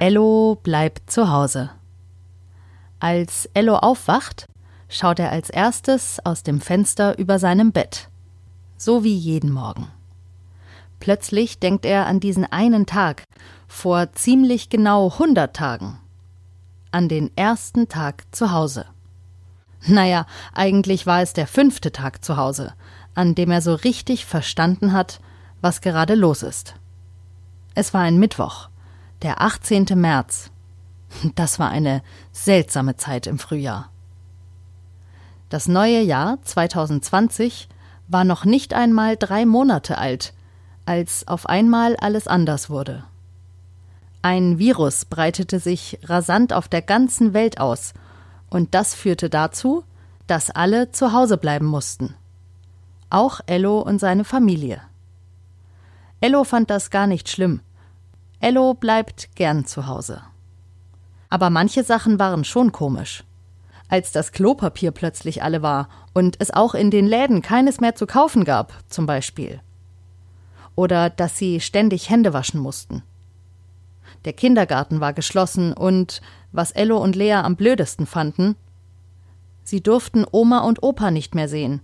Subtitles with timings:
[0.00, 1.68] Ello bleibt zu Hause.
[3.00, 4.46] Als Ello aufwacht,
[4.88, 8.08] schaut er als erstes aus dem Fenster über seinem Bett.
[8.78, 9.88] So wie jeden Morgen.
[11.00, 13.24] Plötzlich denkt er an diesen einen Tag,
[13.68, 15.98] vor ziemlich genau 100 Tagen.
[16.92, 18.86] An den ersten Tag zu Hause.
[19.86, 20.24] Naja,
[20.54, 22.72] eigentlich war es der fünfte Tag zu Hause,
[23.14, 25.20] an dem er so richtig verstanden hat,
[25.60, 26.74] was gerade los ist.
[27.74, 28.69] Es war ein Mittwoch,
[29.22, 29.86] der 18.
[29.94, 30.50] März.
[31.34, 32.02] Das war eine
[32.32, 33.90] seltsame Zeit im Frühjahr.
[35.48, 37.68] Das neue Jahr 2020
[38.08, 40.32] war noch nicht einmal drei Monate alt,
[40.86, 43.04] als auf einmal alles anders wurde.
[44.22, 47.94] Ein Virus breitete sich rasant auf der ganzen Welt aus,
[48.48, 49.84] und das führte dazu,
[50.26, 52.14] dass alle zu Hause bleiben mussten.
[53.08, 54.82] Auch Ello und seine Familie.
[56.20, 57.60] Ello fand das gar nicht schlimm.
[58.42, 60.22] Ello bleibt gern zu Hause.
[61.28, 63.22] Aber manche Sachen waren schon komisch.
[63.88, 68.06] Als das Klopapier plötzlich alle war und es auch in den Läden keines mehr zu
[68.06, 69.60] kaufen gab, zum Beispiel.
[70.74, 73.02] Oder dass sie ständig Hände waschen mussten.
[74.24, 78.56] Der Kindergarten war geschlossen und, was Ello und Lea am blödesten fanden,
[79.64, 81.82] sie durften Oma und Opa nicht mehr sehen,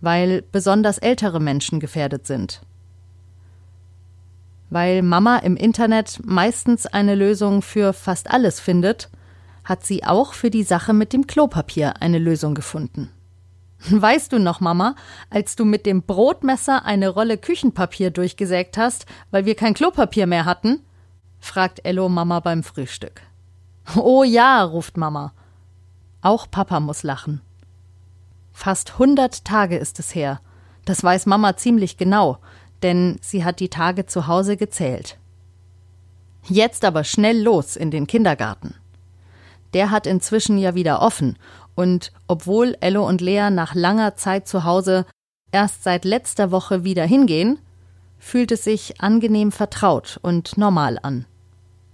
[0.00, 2.62] weil besonders ältere Menschen gefährdet sind.
[4.70, 9.10] Weil Mama im Internet meistens eine Lösung für fast alles findet,
[9.64, 13.10] hat sie auch für die Sache mit dem Klopapier eine Lösung gefunden.
[13.90, 14.94] Weißt du noch, Mama,
[15.30, 20.44] als du mit dem Brotmesser eine Rolle Küchenpapier durchgesägt hast, weil wir kein Klopapier mehr
[20.44, 20.80] hatten?
[21.38, 23.22] fragt Ello Mama beim Frühstück.
[23.94, 25.32] Oh ja, ruft Mama.
[26.22, 27.40] Auch Papa muss lachen.
[28.52, 30.40] Fast hundert Tage ist es her.
[30.86, 32.38] Das weiß Mama ziemlich genau,
[32.82, 35.18] denn sie hat die Tage zu Hause gezählt.
[36.48, 38.74] Jetzt aber schnell los in den Kindergarten.
[39.74, 41.36] Der hat inzwischen ja wieder offen,
[41.74, 45.04] und obwohl Ello und Lea nach langer Zeit zu Hause
[45.52, 47.58] erst seit letzter Woche wieder hingehen,
[48.18, 51.26] fühlt es sich angenehm vertraut und normal an.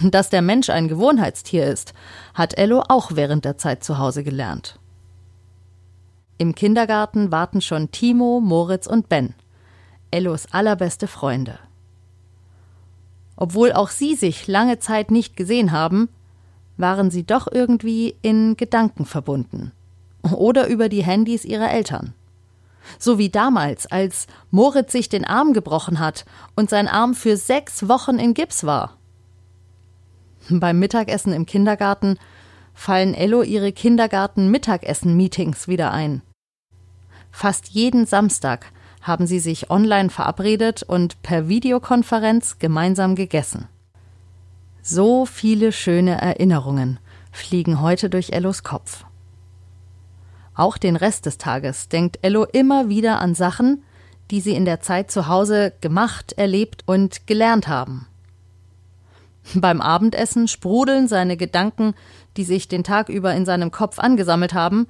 [0.00, 1.94] Dass der Mensch ein Gewohnheitstier ist,
[2.34, 4.78] hat Ello auch während der Zeit zu Hause gelernt.
[6.36, 9.34] Im Kindergarten warten schon Timo, Moritz und Ben.
[10.14, 11.58] Ellos allerbeste Freunde.
[13.36, 16.08] Obwohl auch sie sich lange Zeit nicht gesehen haben,
[16.76, 19.72] waren sie doch irgendwie in Gedanken verbunden.
[20.22, 22.14] Oder über die Handys ihrer Eltern.
[22.98, 26.24] So wie damals, als Moritz sich den Arm gebrochen hat
[26.54, 28.96] und sein Arm für sechs Wochen in Gips war.
[30.48, 32.18] Beim Mittagessen im Kindergarten
[32.72, 36.22] fallen Ello ihre Kindergarten-Mittagessen-Meetings wieder ein.
[37.32, 38.70] Fast jeden Samstag
[39.04, 43.68] haben sie sich online verabredet und per Videokonferenz gemeinsam gegessen.
[44.82, 46.98] So viele schöne Erinnerungen
[47.30, 49.04] fliegen heute durch Ellos Kopf.
[50.54, 53.82] Auch den Rest des Tages denkt Ello immer wieder an Sachen,
[54.30, 58.06] die sie in der Zeit zu Hause gemacht, erlebt und gelernt haben.
[59.54, 61.94] Beim Abendessen sprudeln seine Gedanken,
[62.38, 64.86] die sich den Tag über in seinem Kopf angesammelt haben,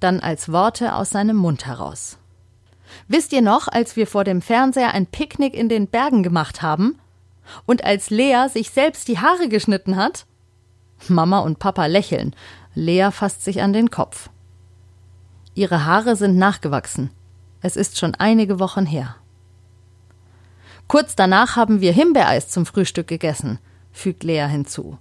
[0.00, 2.18] dann als Worte aus seinem Mund heraus.
[3.08, 6.98] Wisst ihr noch, als wir vor dem Fernseher ein Picknick in den Bergen gemacht haben?
[7.66, 10.26] Und als Lea sich selbst die Haare geschnitten hat?
[11.08, 12.34] Mama und Papa lächeln.
[12.74, 14.30] Lea fasst sich an den Kopf.
[15.54, 17.10] Ihre Haare sind nachgewachsen.
[17.60, 19.16] Es ist schon einige Wochen her.
[20.86, 23.58] Kurz danach haben wir Himbeereis zum Frühstück gegessen,
[23.90, 24.98] fügt Lea hinzu.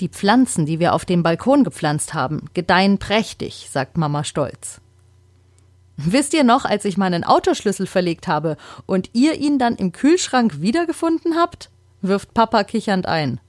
[0.00, 4.81] Die Pflanzen, die wir auf dem Balkon gepflanzt haben, gedeihen prächtig, sagt Mama stolz.
[5.96, 10.60] Wisst ihr noch, als ich meinen Autoschlüssel verlegt habe und ihr ihn dann im Kühlschrank
[10.60, 11.70] wiedergefunden habt?
[12.00, 13.40] wirft Papa kichernd ein.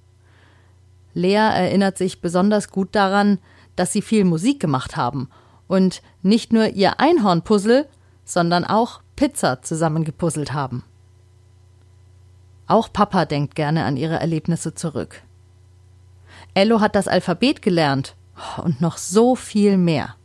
[1.13, 3.39] Lea erinnert sich besonders gut daran,
[3.75, 5.29] dass sie viel Musik gemacht haben
[5.67, 7.87] und nicht nur ihr Einhornpuzzle,
[8.25, 10.83] sondern auch Pizza zusammengepuzzelt haben.
[12.67, 15.23] Auch Papa denkt gerne an ihre Erlebnisse zurück.
[16.53, 18.15] Ello hat das Alphabet gelernt
[18.63, 20.15] und noch so viel mehr.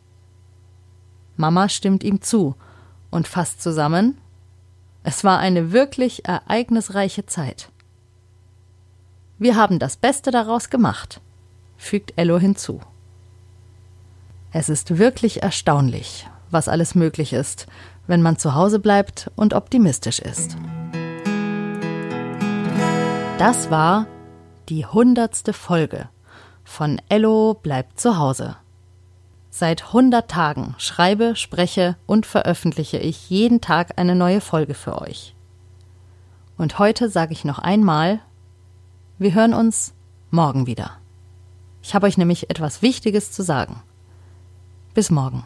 [1.38, 2.54] Mama stimmt ihm zu
[3.10, 4.18] und fasst zusammen.
[5.04, 7.70] Es war eine wirklich ereignisreiche Zeit.
[9.38, 11.20] Wir haben das Beste daraus gemacht,
[11.76, 12.80] fügt Ello hinzu.
[14.52, 17.66] Es ist wirklich erstaunlich, was alles möglich ist,
[18.06, 20.56] wenn man zu Hause bleibt und optimistisch ist.
[23.38, 24.06] Das war
[24.68, 26.08] die hundertste Folge
[26.64, 28.56] von Ello bleibt zu Hause.
[29.58, 35.34] Seit 100 Tagen schreibe, spreche und veröffentliche ich jeden Tag eine neue Folge für euch.
[36.56, 38.20] Und heute sage ich noch einmal,
[39.18, 39.94] wir hören uns
[40.30, 40.92] morgen wieder.
[41.82, 43.82] Ich habe euch nämlich etwas Wichtiges zu sagen.
[44.94, 45.44] Bis morgen.